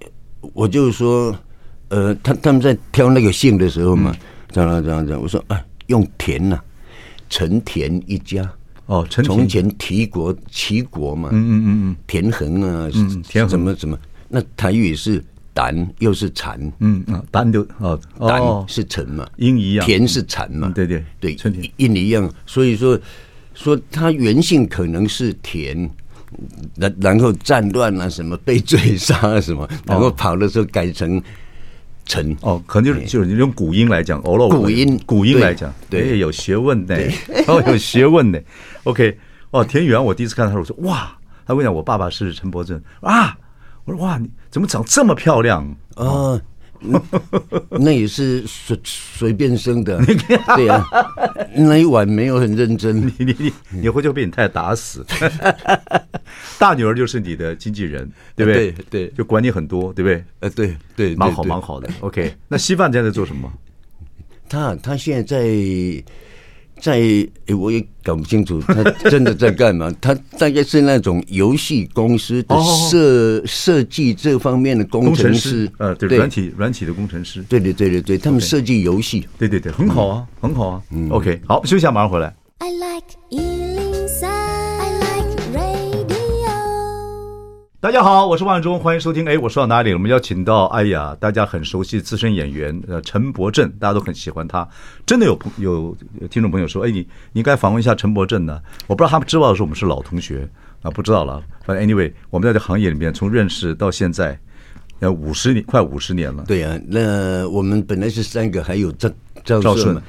[0.54, 1.36] 我就说，
[1.90, 4.16] 呃，他他们在挑那个姓的时候嘛，
[4.52, 6.60] 这样这样这样，我说啊，用田呐，
[7.30, 8.52] 陈田一家，
[8.88, 13.50] 哦，陈从前提国齐国嘛，嗯嗯嗯嗯，田横啊，嗯，田横。
[13.50, 13.98] 怎么怎么。
[14.30, 15.22] 那台语是
[15.54, 21.36] 胆，又是蝉，嗯啊，胆就哦，胆是沉嘛，音一样，田是蝉嘛，对对对，
[21.78, 22.98] 音一样，所以说
[23.56, 25.90] 说它原性可能是田，
[26.76, 31.22] 然然后战乱啊什么被追杀啊什么，然后跑的时候改成
[32.06, 36.96] 沉，哦，可能就是就是你用古音来讲，哦喽，古音古音来讲，对，有学问的，
[37.48, 38.42] 哦，有学问的
[38.84, 39.18] ，OK，
[39.50, 42.82] 哦，田雨安，我第一次看他，我说哇，他跟我讲，我爸爸是陈伯正。
[43.02, 43.36] 啊。
[43.90, 45.64] 我说哇，你怎么长这么漂亮
[45.96, 46.06] 啊？
[46.06, 46.42] 哦，
[47.72, 50.00] 那也是随随便生的，
[50.56, 51.10] 对呀、啊。
[51.56, 55.04] 那一晚没有很认真， 你你你你回去被你太太打死。
[56.60, 58.72] 大女儿就是你的经纪人，对不对？
[58.72, 60.24] 对对，就管你很多，对不对？
[60.42, 61.90] 呃，对对，蛮好蛮好的。
[62.02, 63.52] OK，那稀饭现在在做什么？
[64.48, 66.04] 他他现在在。
[66.82, 67.00] 在，
[67.58, 69.94] 我也搞不清楚他 真的在干嘛。
[70.02, 72.56] 他大概是那种游戏公司的
[72.90, 77.44] 设设计这方面的工程师，呃，对，软体软体的工程师。
[77.44, 80.82] 对对对对对，他们设计游戏，对对对，很好啊，很好啊。
[81.10, 82.36] OK，好，休息一下，马上回来。
[87.82, 89.26] 大家好，我是万忠，欢迎收听。
[89.26, 89.96] 哎，我说到哪里了？
[89.96, 94.68] 我们邀请到，哎呀，大家很熟悉资深演员，呃，陈柏正，大家都很喜欢他。
[95.06, 95.96] 真的有朋有
[96.30, 97.00] 听众朋友说，哎，你
[97.32, 98.62] 你应该访问一下陈柏正呢。
[98.86, 100.46] 我不知道他们知道的时候，我们是老同学
[100.82, 101.42] 啊，不知道了。
[101.64, 104.38] 反正 anyway，我们在这行业里面从认识到现在，
[105.00, 106.44] 要五十年，快五十年了。
[106.46, 109.10] 对啊，那我们本来是三个，还有赵
[109.46, 110.02] 赵顺嘛，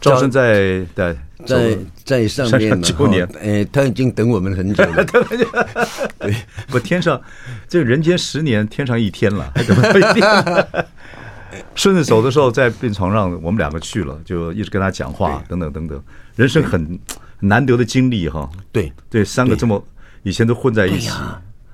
[0.00, 5.04] 赵生在在在在上面 九年，哎，他已经等我们很久了。
[6.18, 6.34] 对，
[6.68, 7.20] 不，天上
[7.68, 10.24] 这人间十年，天上一天了，还怎么不一定？
[11.74, 16.02] 顺着走的时候，在病床上，我们两个去了，就一直跟他讲话，等等等等。
[16.34, 16.98] 人生很
[17.40, 18.48] 难得的经历哈。
[18.70, 19.82] 对对，三个这么
[20.22, 21.10] 以前都混在一起，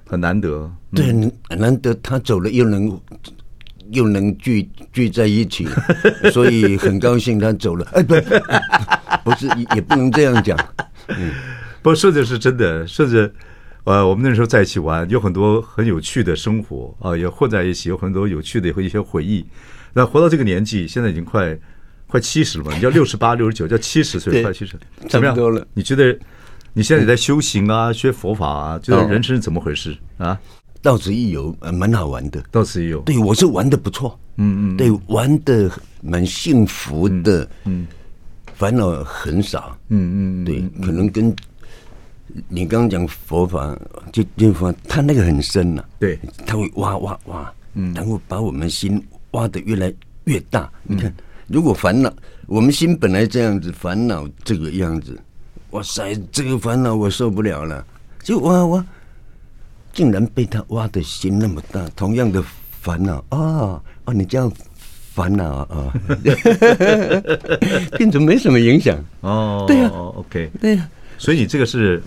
[0.07, 0.71] 很难得。
[0.95, 1.13] 对，
[1.57, 2.89] 难得他走了又能
[3.93, 5.67] 又能聚聚在一起，
[6.33, 7.87] 所以很高兴他走了。
[7.93, 8.15] 哎，不，
[9.25, 10.59] 不是，也不能这样讲。
[11.09, 11.33] 嗯，
[11.83, 13.33] 不，顺子是真的，顺子。
[13.85, 19.45] 呃，我们那时候在一起玩，有很多很有趣的生活啊，也混在一起，有很多有趣的一些回忆。
[19.93, 21.59] 那活到这个年纪，现在已经快
[22.07, 22.73] 快七十了嘛？
[22.73, 24.77] 你 叫六十八、六十九，叫七十岁，快七十，
[25.09, 25.37] 怎么样？
[25.75, 26.17] 你觉得
[26.75, 30.39] 你现在也在修行啊，学佛法啊，觉得人生是怎么回事啊？
[30.83, 32.43] 到此一游，呃蛮好玩的。
[32.51, 35.71] 到此一游，对我是玩的不错，嗯嗯，对，玩的
[36.03, 37.87] 蛮幸福的，嗯，
[38.55, 41.35] 烦恼很少，嗯嗯，对，可能跟。
[42.49, 43.79] 你刚刚讲佛法，
[44.11, 48.99] 就就佛，他那个很深呐、啊，对，他会挖挖挖，嗯，然后把我们心
[49.33, 49.93] 挖的越来
[50.25, 50.73] 越大。
[50.87, 51.15] 嗯、你看，
[51.47, 52.11] 如果烦恼，
[52.47, 55.21] 我们心本来这样子，烦恼这个样子，
[55.73, 57.85] 哇塞，这个烦恼我受不了了，
[58.23, 58.87] 就挖挖，
[59.93, 61.87] 竟然被他挖的心那么大。
[61.97, 62.43] 同样的
[62.81, 64.51] 烦恼啊，哦，哦，你这样
[65.15, 65.93] 烦恼啊，哦、
[67.99, 69.65] 变成没什么影响哦。
[69.67, 72.03] 对呀、啊、，OK，对呀、啊，所以你这个是。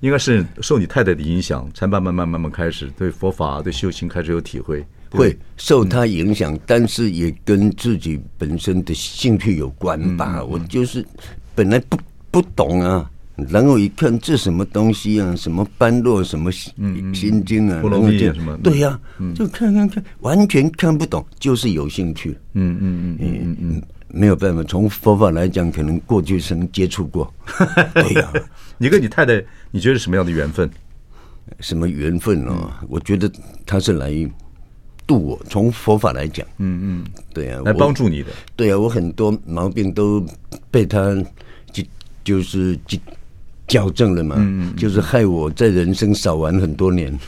[0.00, 4.84] 应该是受你太太的影响，才慢慢慢慢慢开始对佛法、对修行开始有体会。
[5.08, 10.44] 会受他影响，但是也跟自己本身的兴趣有关吧。
[10.44, 11.02] 我就是
[11.54, 11.96] 本来不
[12.30, 18.56] 不懂啊，然后一看这什么东西啊，什么般若，什么心经啊，波罗蜜什么？
[18.58, 18.98] 对呀，
[19.34, 22.30] 就看看看，完全看不懂，就是有兴趣。
[22.52, 27.32] 嗯嗯嗯嗯嗯，没有办法，从佛法来讲，可能过去生接触过。
[27.94, 28.32] 对呀。
[28.78, 30.68] 你跟你太太，你觉得什么样的缘分？
[31.60, 32.70] 什么缘分哦？
[32.88, 33.30] 我觉得
[33.66, 34.12] 他是来
[35.06, 35.40] 度我。
[35.48, 38.30] 从佛法来讲，嗯嗯，对啊，来帮助你的。
[38.56, 40.24] 对啊，我很多毛病都
[40.70, 41.14] 被他
[41.72, 41.84] 就
[42.24, 42.78] 就是
[43.74, 44.36] 矫正了嘛。
[44.38, 47.18] 嗯，就是害我在人生少玩很多年。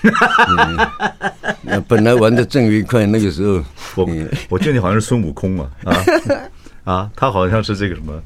[1.63, 3.65] 那 本来玩的正愉快，那个时候，
[3.97, 4.09] 我
[4.49, 5.97] 我记得你好像是孙悟空嘛啊。
[6.87, 8.23] 啊，他好像是这个什么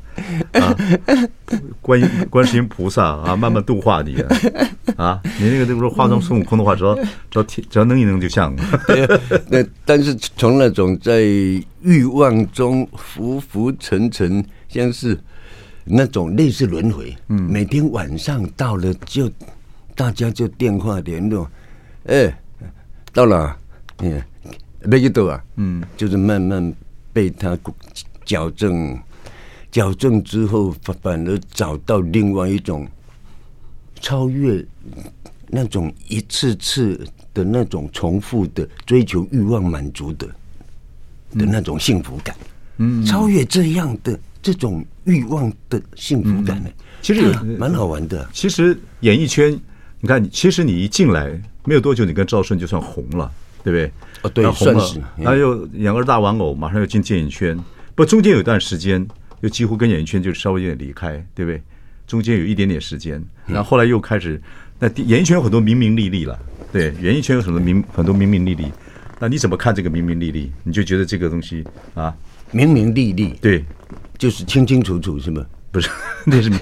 [0.52, 0.76] 啊，
[1.80, 4.28] 观音、观世音菩萨啊，慢慢度化你啊，
[4.98, 6.94] 啊，你那个如果化妆孙悟空的话，只要
[7.32, 8.62] 只要只要弄一弄就像了。
[9.48, 15.18] 那但是从那种在欲望中浮浮沉沉，像是
[15.84, 19.30] 那种类似轮回，嗯，每天晚上到了就
[19.94, 21.48] 大家就电话联络，
[22.04, 22.32] 哎，
[23.12, 23.56] 到了，
[23.98, 24.22] 嗯，
[24.84, 26.74] 没几多啊，嗯，就是慢慢
[27.12, 27.58] 被他。
[28.26, 28.96] 矫正，
[29.72, 32.86] 矫正之后，反反而找到另外一种
[34.00, 34.64] 超越
[35.48, 40.28] 那种一次次的那种重复的追求欲望满足的
[41.32, 42.36] 的那种幸福感。
[42.76, 46.70] 嗯，超越这样的这种欲望的幸福感呢，
[47.02, 48.28] 其实也蛮好玩的。
[48.32, 49.52] 其实演艺圈，
[50.00, 51.28] 你看，其实你一进来
[51.64, 53.30] 没有多久，你跟赵顺就算红了，
[53.64, 53.92] 对不对？
[54.22, 55.00] 哦，对，算是。
[55.16, 57.58] 然后又演个大玩偶，马上又进电影圈。
[57.96, 59.04] 不，中间有一段时间，
[59.40, 61.60] 又几乎跟演艺圈就稍微有点离开，对不对？
[62.06, 64.40] 中间有一点点时间，然后后来又开始，
[64.78, 66.38] 那演艺圈有很多名名利利了，
[66.72, 68.66] 对，演艺圈有很多名很多名名利利，
[69.18, 70.50] 那你怎么看这个名名利利？
[70.64, 72.12] 你就觉得这个东西啊，
[72.50, 73.64] 名名利利，对，
[74.20, 75.46] 就是清清楚楚，是吗？
[75.72, 75.88] 不是，
[76.26, 76.60] 那是名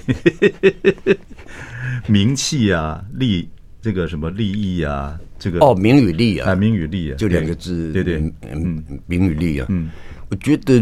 [2.07, 3.49] 名气啊，利
[3.81, 9.89] 这个什么利益啊，这个哦，名与利啊，名与利啊，就两个字，对对，嗯，名与利啊，嗯，
[10.29, 10.81] 我觉得。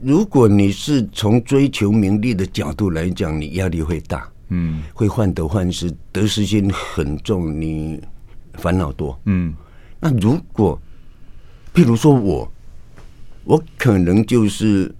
[0.00, 7.98] 如果你是从追求名利的角度来讲，你压力会大，嗯，会患得患失，得失心很重，你
[8.54, 9.54] 烦恼多，嗯。
[9.98, 10.78] 那如果，
[11.72, 12.52] 譬如说我，
[13.44, 14.94] 我可能就是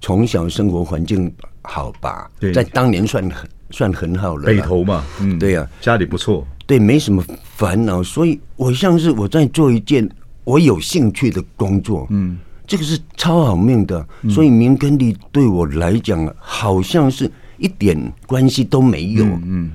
[0.00, 1.32] 从小生活环境
[1.62, 7.22] 好吧，在当年算很算很好了，北投嘛，嗯，对呀，家里不错，对，没什么
[7.56, 10.08] 烦恼，所以我像是我在做一件
[10.44, 12.38] 我有兴趣的工作，嗯。
[12.66, 19.24] 这个是超好命的，所以名跟利对我来讲，好像是一点关系都没有。
[19.24, 19.72] 嗯，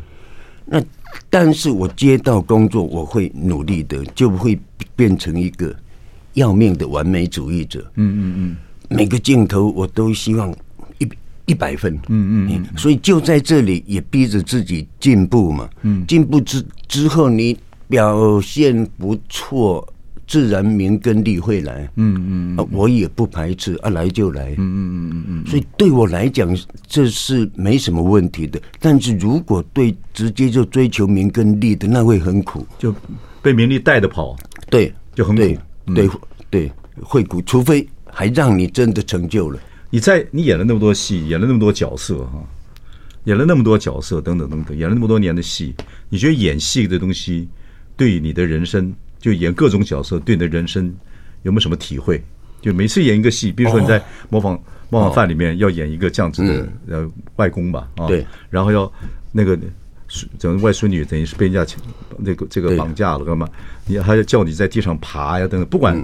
[0.64, 0.80] 那
[1.28, 4.60] 但是我接到工作，我会努力的，就会
[4.96, 5.76] 变成一个
[6.34, 7.80] 要命的完美主义者。
[7.96, 8.58] 嗯嗯嗯，
[8.90, 10.54] 每个镜头我都希望
[11.00, 11.08] 一
[11.46, 11.94] 一百分。
[12.10, 15.70] 嗯嗯，所以就在这里也逼着自己进步嘛。
[15.82, 19.88] 嗯，进步之之后，你表现不错。
[20.26, 28.60] 自然名跟利会来，嗯嗯，啊，我也不排斥啊，来就来，嗯嗯嗯嗯，所以对我来讲这是没什么问题的。
[28.80, 32.96] 但是如果对直接就追求名跟利的，那会很苦，就
[33.42, 34.36] 被名利带着跑，
[34.70, 35.60] 对，就很苦，对。
[35.94, 36.10] 对
[36.50, 39.60] 对，会苦，除非还让你真的成就了。
[39.90, 42.44] 你在你演了那么多戏，演了那么多角色哈，
[43.26, 45.74] 演了那么多角色等等等等，演了那么多年的戏，
[46.10, 47.48] 你觉得演戏的东西
[47.98, 50.94] 对你的人生，就演各种角色对你的人生
[51.44, 52.24] 有没有什么体会？
[52.62, 58.92] 就每次演一个戏，比如说你在模仿模仿犯里面要演一个这样子的呃外公吧啊，对，然后要
[59.32, 59.60] 那个
[60.40, 61.76] 整个外孙女等于是被人家
[62.18, 63.48] 那个这个绑架了干嘛？
[63.86, 65.96] 你还要叫你在地上爬呀等等，不管。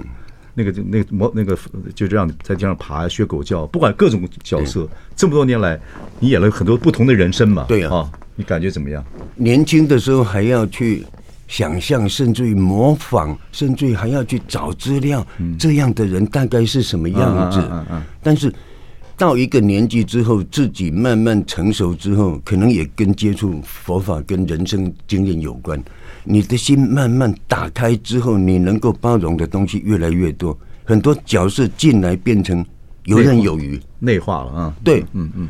[0.54, 1.56] 那个就那个模那个
[1.94, 5.80] 就这样在地上爬学狗叫，不管各种角色，这么多年来，
[6.18, 7.64] 你演了很多不同的人生嘛？
[7.68, 9.04] 对啊，你感觉怎么样？
[9.36, 11.04] 年轻的时候还要去
[11.46, 15.26] 想象，甚至于模仿，甚至于还要去找资料，
[15.58, 17.58] 这样的人大概是什么样子？
[17.70, 18.02] 嗯嗯。
[18.22, 18.52] 但是
[19.16, 25.82] 到一个年纪之后，自己慢慢成熟之后，可能也跟接触佛法跟人生经验有关。
[26.24, 32.64] 你的心慢慢打开之后，你能够包容的东西越来越多，很多角色进来变成
[33.04, 34.76] 游刃有余，内化了啊。
[34.84, 35.48] 对，嗯嗯。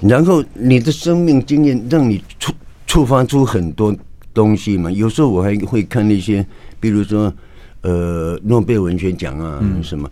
[0.00, 2.52] 然后你的生命经验让你触
[2.86, 3.96] 触发出很多
[4.34, 4.90] 东西嘛。
[4.90, 6.44] 有时候我还会看那些，
[6.80, 7.32] 比如说
[7.82, 10.10] 呃诺贝尔文学奖啊什么，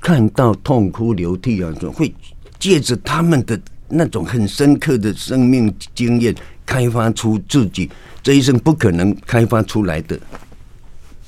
[0.00, 2.14] 看到痛哭流涕啊，总会
[2.58, 6.34] 借着他们的那种很深刻的生命经验。
[6.70, 7.90] 开发出自己
[8.22, 10.16] 这一生不可能开发出来的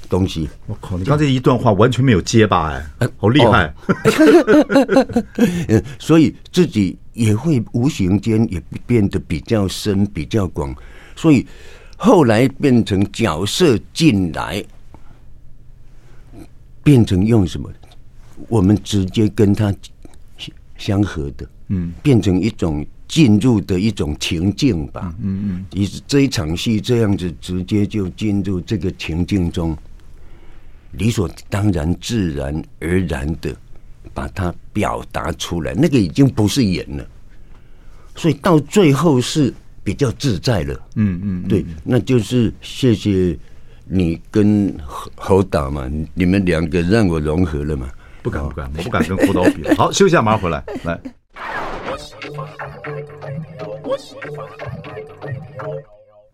[0.09, 0.49] 东西。
[0.69, 0.97] 我靠！
[0.97, 3.75] 你刚才一段话完全没有结巴哎，好厉害！
[5.67, 10.73] 嗯， 所以自己也会无形间也变得比较深、比较广。
[11.17, 11.45] 所以
[11.97, 14.65] 后来变成角色进来，
[16.85, 17.69] 变成用什么？
[18.49, 19.75] 我们直接跟他
[20.79, 22.87] 相合的，嗯，变成一种。
[23.13, 29.77] 进入的一种情境吧，嗯嗯，以这一场戏这样子直接就进入这个情境中，
[30.93, 33.55] 理所当然、自然而然的
[34.15, 37.07] 把它表达出来，那个已经不是演了，
[38.17, 39.53] 所以到最后是
[39.85, 43.39] 比较自在了，嗯嗯，对，那就是谢谢
[43.85, 47.91] 你跟侯侯导嘛，你们两个让我融合了嘛，
[48.23, 50.99] 不敢不敢，我不敢跟侯导比，好，休息下马上回来，来。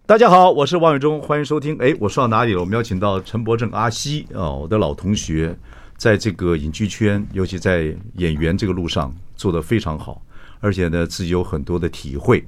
[0.05, 1.77] 大家好，我是王伟忠，欢迎收听。
[1.79, 2.61] 哎，我说到哪里了？
[2.61, 5.57] 我们邀请到陈伯正阿西啊，我的老同学，
[5.97, 10.21] 在这个影剧圈，尤其在演员这个路上做得非常好，
[10.61, 12.45] 而且呢，自己有很多的体会。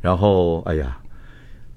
[0.00, 1.00] 然后，哎呀，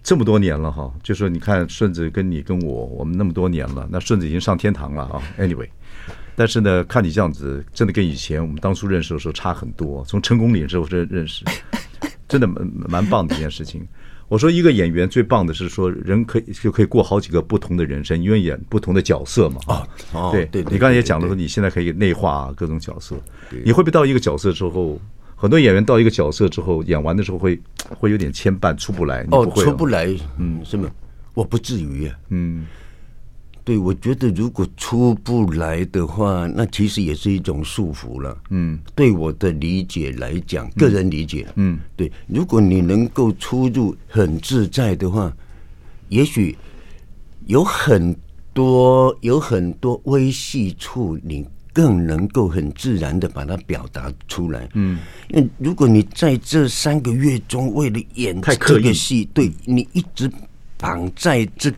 [0.04, 5.22] 这么多年了哈，就说你看顺子跟你跟我，我们那么多年了，那顺子已经上天堂了啊。
[5.40, 5.70] Anyway。
[6.36, 10.04] 但是呢，看你这样子，真的跟以前我们当初认识的时候差很多。
[10.06, 11.46] 从成功岭之后认认识，
[12.28, 13.88] 真的蛮蛮棒的一件事情。
[14.28, 19.62] 我说一个演员最棒的是说，人可以就可以过好几个不同的人生，因为演不同的角色嘛。
[20.12, 23.16] 啊，对对，你刚才也讲了说，你现在可以内化各种角色。
[23.64, 25.00] 你会不会到一个角色之后，
[25.36, 29.26] 很多演员到一个角色之后，演完的时候会会有点牵绊，出不来？
[29.30, 30.08] 哦，出不来，
[30.40, 30.90] 嗯，是吗？
[31.36, 32.66] 我不至于啊，嗯。
[33.66, 38.38] 对，我觉得如果出不来的话，那其实也是一种束缚了。
[38.52, 45.36] 嗯，对我的理解来讲，个人理解，嗯，对，如果你能够出入很自在的话，
[46.10, 46.56] 也许
[47.48, 48.16] 有很
[48.54, 54.70] 多有很多微细处，你更能够很自然的把它表达出来。
[54.76, 55.00] 嗯，
[55.30, 60.32] 因为如果你在这三个月中为了演这个戏，对你一直
[60.78, 61.78] 绑在这个。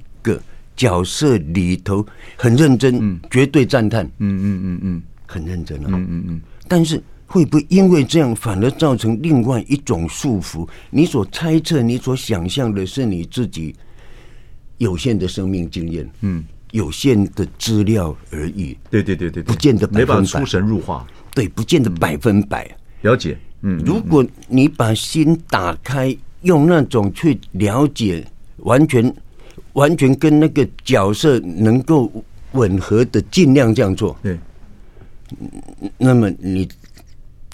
[0.77, 2.05] 角色里头
[2.37, 6.41] 很认真，嗯，绝对赞叹，嗯嗯嗯嗯，很认真啊，嗯嗯嗯。
[6.67, 10.69] 但是会不会因为这样反而造成另外一种束缚？
[10.91, 13.75] 你所猜测、你所想象的是你自己
[14.77, 18.77] 有限的生命经验，嗯，有限的资料而已。
[18.91, 21.05] 对对对对，不见得百分百，没办法出神入化。
[21.33, 22.69] 对，不见得百分百
[23.01, 23.35] 了解。
[23.61, 28.23] 嗯，如果你把心打开，用那种去了解，
[28.57, 29.11] 完全。
[29.77, 32.11] 完全跟那个角色能够
[32.53, 34.17] 吻合的，尽量这样做。
[34.23, 34.35] 对，
[35.99, 36.67] 那么你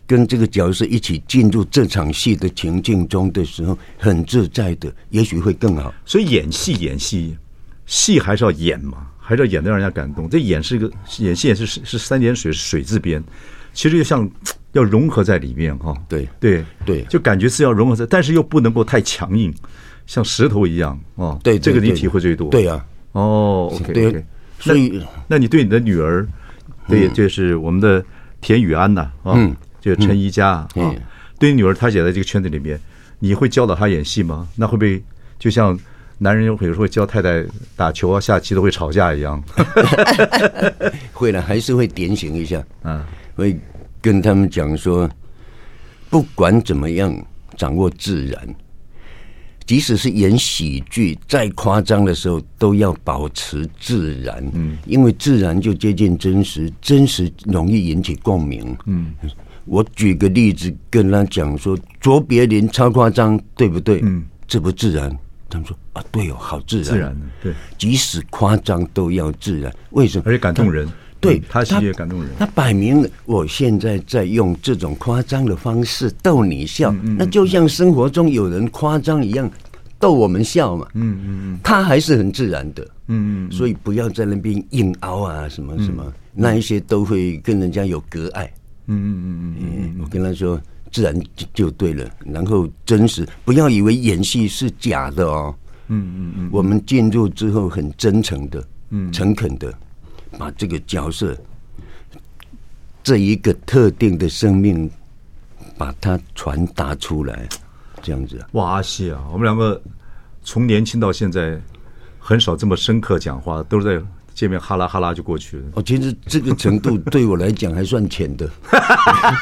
[0.08, 5.94] 跟这个角色一起进入这场戏的情境中的时候，很自在的，也许会更好。
[6.06, 7.36] 所以演戏，演戏，
[7.86, 10.30] 戏还是要演嘛，还是要演得让人家感动。
[10.30, 10.90] 这演是一个
[11.20, 13.22] 演戏，也是是三点水水字边，
[13.74, 14.30] 其实就像
[14.72, 15.94] 要融合在里面哈。
[16.08, 19.54] 对对对，就感觉是要融合在，但是又不能够太强硬。
[20.06, 22.50] 像石头一样哦，对，这个你体会最多。
[22.50, 24.26] 对啊，哦，OK OK，
[24.60, 26.28] 所以那你对你的女儿，
[26.88, 28.04] 对，就是我们的
[28.42, 29.36] 田雨安呐，啊，
[29.80, 30.96] 就是陈怡佳啊，
[31.40, 32.80] 对你女儿，她也在这个圈子里面，
[33.20, 34.48] 你会教导她演戏吗？
[34.56, 35.02] 那会不会
[35.40, 35.78] 就像
[36.18, 37.44] 男人有时候会教太太
[37.76, 39.42] 打球啊、下棋都会吵架一样？
[41.12, 43.58] 会了，还是会点醒一下，啊，会
[44.02, 45.10] 跟他们讲说，
[46.10, 47.14] 不管怎么样，
[47.58, 48.56] 掌握自然。
[49.66, 54.44] 即使是演喜剧，再夸张的时候，都要保持自然。
[54.54, 58.76] 嗯，因为自然就接近真实，真实容易引起共鸣。
[58.86, 59.14] 嗯，
[59.66, 64.02] 我举个例子跟他讲说，卓别林超夸张，对不对？
[64.04, 65.18] 嗯，这不自然。
[65.50, 66.86] 他们说啊，对哦，好自然。
[66.86, 69.72] 自然对，即使夸张都要自然。
[69.92, 70.24] 为什么？
[70.26, 70.90] 而且感动人。
[71.24, 72.30] 对，他喜悦感动人。
[72.38, 79.50] 他摆明了，我现在在用这种夸张的方式逗你笑，那就像生活中有人夸张一样
[79.98, 80.88] 逗我们笑嘛。
[80.94, 82.84] 嗯嗯嗯，他还是很自然的。
[83.08, 88.52] 嗯嗯，所以不要在那边硬凹啊，什么什么，那一些都会跟人家有隔碍。
[88.88, 90.60] 嗯嗯嗯嗯嗯，我跟他说，
[90.92, 91.14] 自然
[91.54, 95.54] 就对了，然后真实，不要以为演戏是假的哦。
[95.88, 99.74] 嗯嗯嗯，我们进入之后很真诚的，嗯，诚恳的。
[100.38, 101.36] 把这个角色，
[103.04, 104.90] 这一个特定的生命，
[105.78, 107.48] 把它传达出来，
[108.02, 108.44] 这样子。
[108.54, 109.82] 哇，阿西啊，我们两个
[110.44, 111.60] 从年轻到现在，
[112.20, 115.64] 很少这么深刻讲话，都是在见面哈拉哈拉就过去了。
[115.76, 118.50] 哦，其实这个程度对我来讲还算浅的。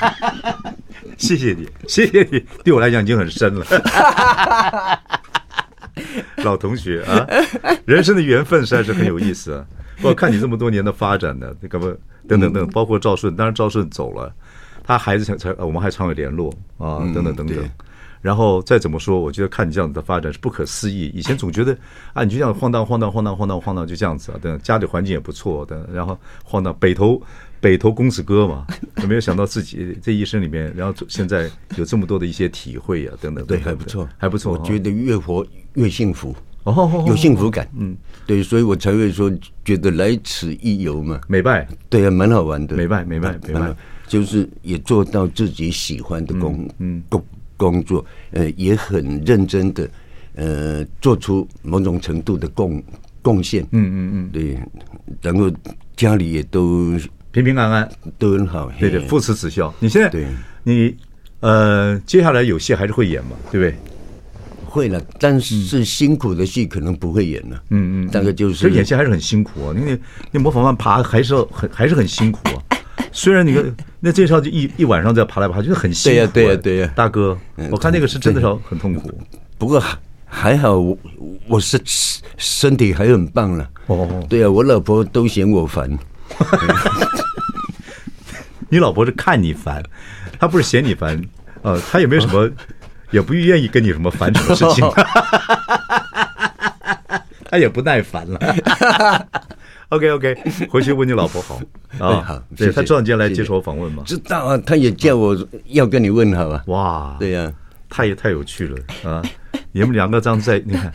[1.18, 3.66] 谢谢你，谢谢你，对我来讲已经很深了。
[6.44, 7.26] 老同学啊，
[7.86, 9.66] 人生的缘分实在是很有意思啊。
[10.10, 11.80] 我看你这么多年的发展呢，那个
[12.28, 14.34] 等等等，包括赵顺，当然赵顺走了，
[14.84, 17.58] 他孩子才才，我们还常有联络啊，等等等等。
[18.22, 21.12] 然后再怎么说，我觉得看你这样子的发展是不可思议。
[21.12, 21.76] 以前总觉得
[22.14, 27.20] 啊，你就这样晃荡晃荡晃荡晃荡晃荡就这样子啊，等家里环境也不错的，然后晃荡北投
[27.60, 33.44] 北投公子哥嘛，都没有想到自己这一生里面，然后现在有这么多的一些体会啊，等等。
[33.48, 34.54] 对，还不错，还不错。
[34.54, 35.44] 我觉得越活
[35.74, 36.36] 越幸福。
[36.64, 37.96] 哦，有幸福感，嗯，
[38.28, 39.32] 对，所以我才会说
[39.66, 43.76] 觉得来此一游嘛，美拜，对啊，蛮好玩的，美拜，美拜，美拜，
[44.08, 47.26] 就是也做到自己喜欢的工，嗯，工
[47.58, 49.90] 工作，呃，也很认真的，
[50.36, 52.82] 呃，做出某种程度的贡
[53.22, 54.58] 贡献，嗯嗯嗯，对，
[55.22, 55.52] 然后
[55.96, 56.92] 家里也都
[57.32, 57.90] 平平安安，
[58.20, 59.74] 都很好，对对，父慈子孝。
[59.80, 60.28] 你现在，对，
[60.64, 60.96] 你
[61.40, 63.76] 呃，接下来有戏还是会演嘛，对不对？
[64.72, 67.62] 会了，但是辛苦的戏可能不会演了。
[67.72, 68.56] 嗯嗯，大概就是。
[68.56, 69.74] 所以演戏还是很辛苦啊！
[69.76, 69.98] 你
[70.32, 72.64] 你模仿犯爬还是很还是很辛苦啊。
[73.12, 76.16] 虽然你看那这时候就一一晚上在爬来爬去，很辛苦。
[76.16, 77.38] 对呀对呀对呀，大哥，
[77.70, 79.12] 我看那个是真的是很痛苦。
[79.58, 79.84] 不过
[80.26, 80.98] 还好，我
[81.50, 81.78] 我是
[82.38, 83.70] 身体还很棒了。
[83.88, 85.92] 哦，对呀，我老婆都嫌我烦。
[88.70, 89.84] 你老婆是看你烦，
[90.40, 91.22] 她不是嫌你烦。
[91.62, 92.50] 呃，她有没有什么？
[93.12, 94.90] 也不愿意跟你什么烦什么事情，
[97.50, 98.40] 他也不耐烦了。
[99.90, 100.38] OK OK，
[100.70, 101.56] 回去问你老婆好
[102.00, 102.22] 啊。
[102.22, 104.04] 好，对，他知道你今天来接受我访问吗？
[104.08, 106.64] 知道啊，他也叫我要跟你问好吧。
[106.68, 107.52] 哇，对呀，
[107.90, 109.22] 他也太有趣了啊！
[109.74, 110.94] 你们两个这样在，你看，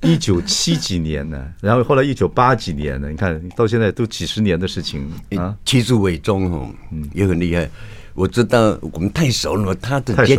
[0.00, 5.06] 一九七几年呢，然后后来一九八几年呢，你看到现在都几十年的事情
[5.36, 5.54] 啊。
[5.66, 7.68] 其实伟忠哦，嗯，也很厉害。
[8.16, 10.36] 我知道我们太熟了，他的家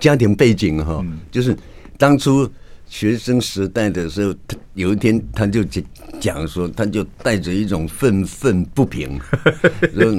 [0.00, 1.54] 家庭背景哈，就是
[1.98, 2.48] 当初
[2.86, 5.64] 学生时代的时候，他有一天他就
[6.20, 9.18] 讲说，他就带着一种愤愤不平，
[9.92, 10.16] 说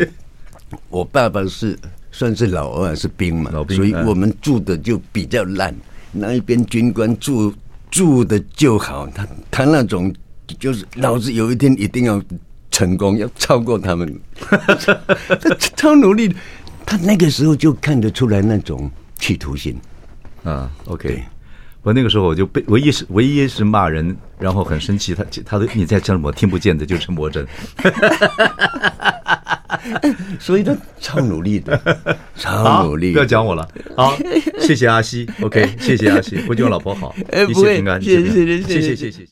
[0.90, 1.80] 我爸爸是
[2.12, 5.74] 算是老二是兵嘛，所以我们住的就比较烂，
[6.12, 7.54] 那一边军官住
[7.90, 10.14] 住的就好，他他那种
[10.60, 12.22] 就是老子有一天一定要
[12.70, 16.36] 成功，要超过他们， 他超努力。
[16.88, 19.78] 他那个时候就看得出来那种企图心，
[20.46, 21.22] 啊，OK，
[21.82, 27.46] 我那个时候我就被唯一是唯一是骂人，然后很生气，他他都你在讲什么听不见的，就是陈柏珍，
[30.40, 31.78] 所以他超努力的，
[32.38, 33.68] 超努力，不要讲我了，
[33.98, 34.18] 好，
[34.60, 37.14] 谢谢阿西，OK，谢谢阿西，我祝我老婆好，
[37.50, 38.62] 一切平安，谢谢。
[38.62, 39.26] 谢谢谢谢。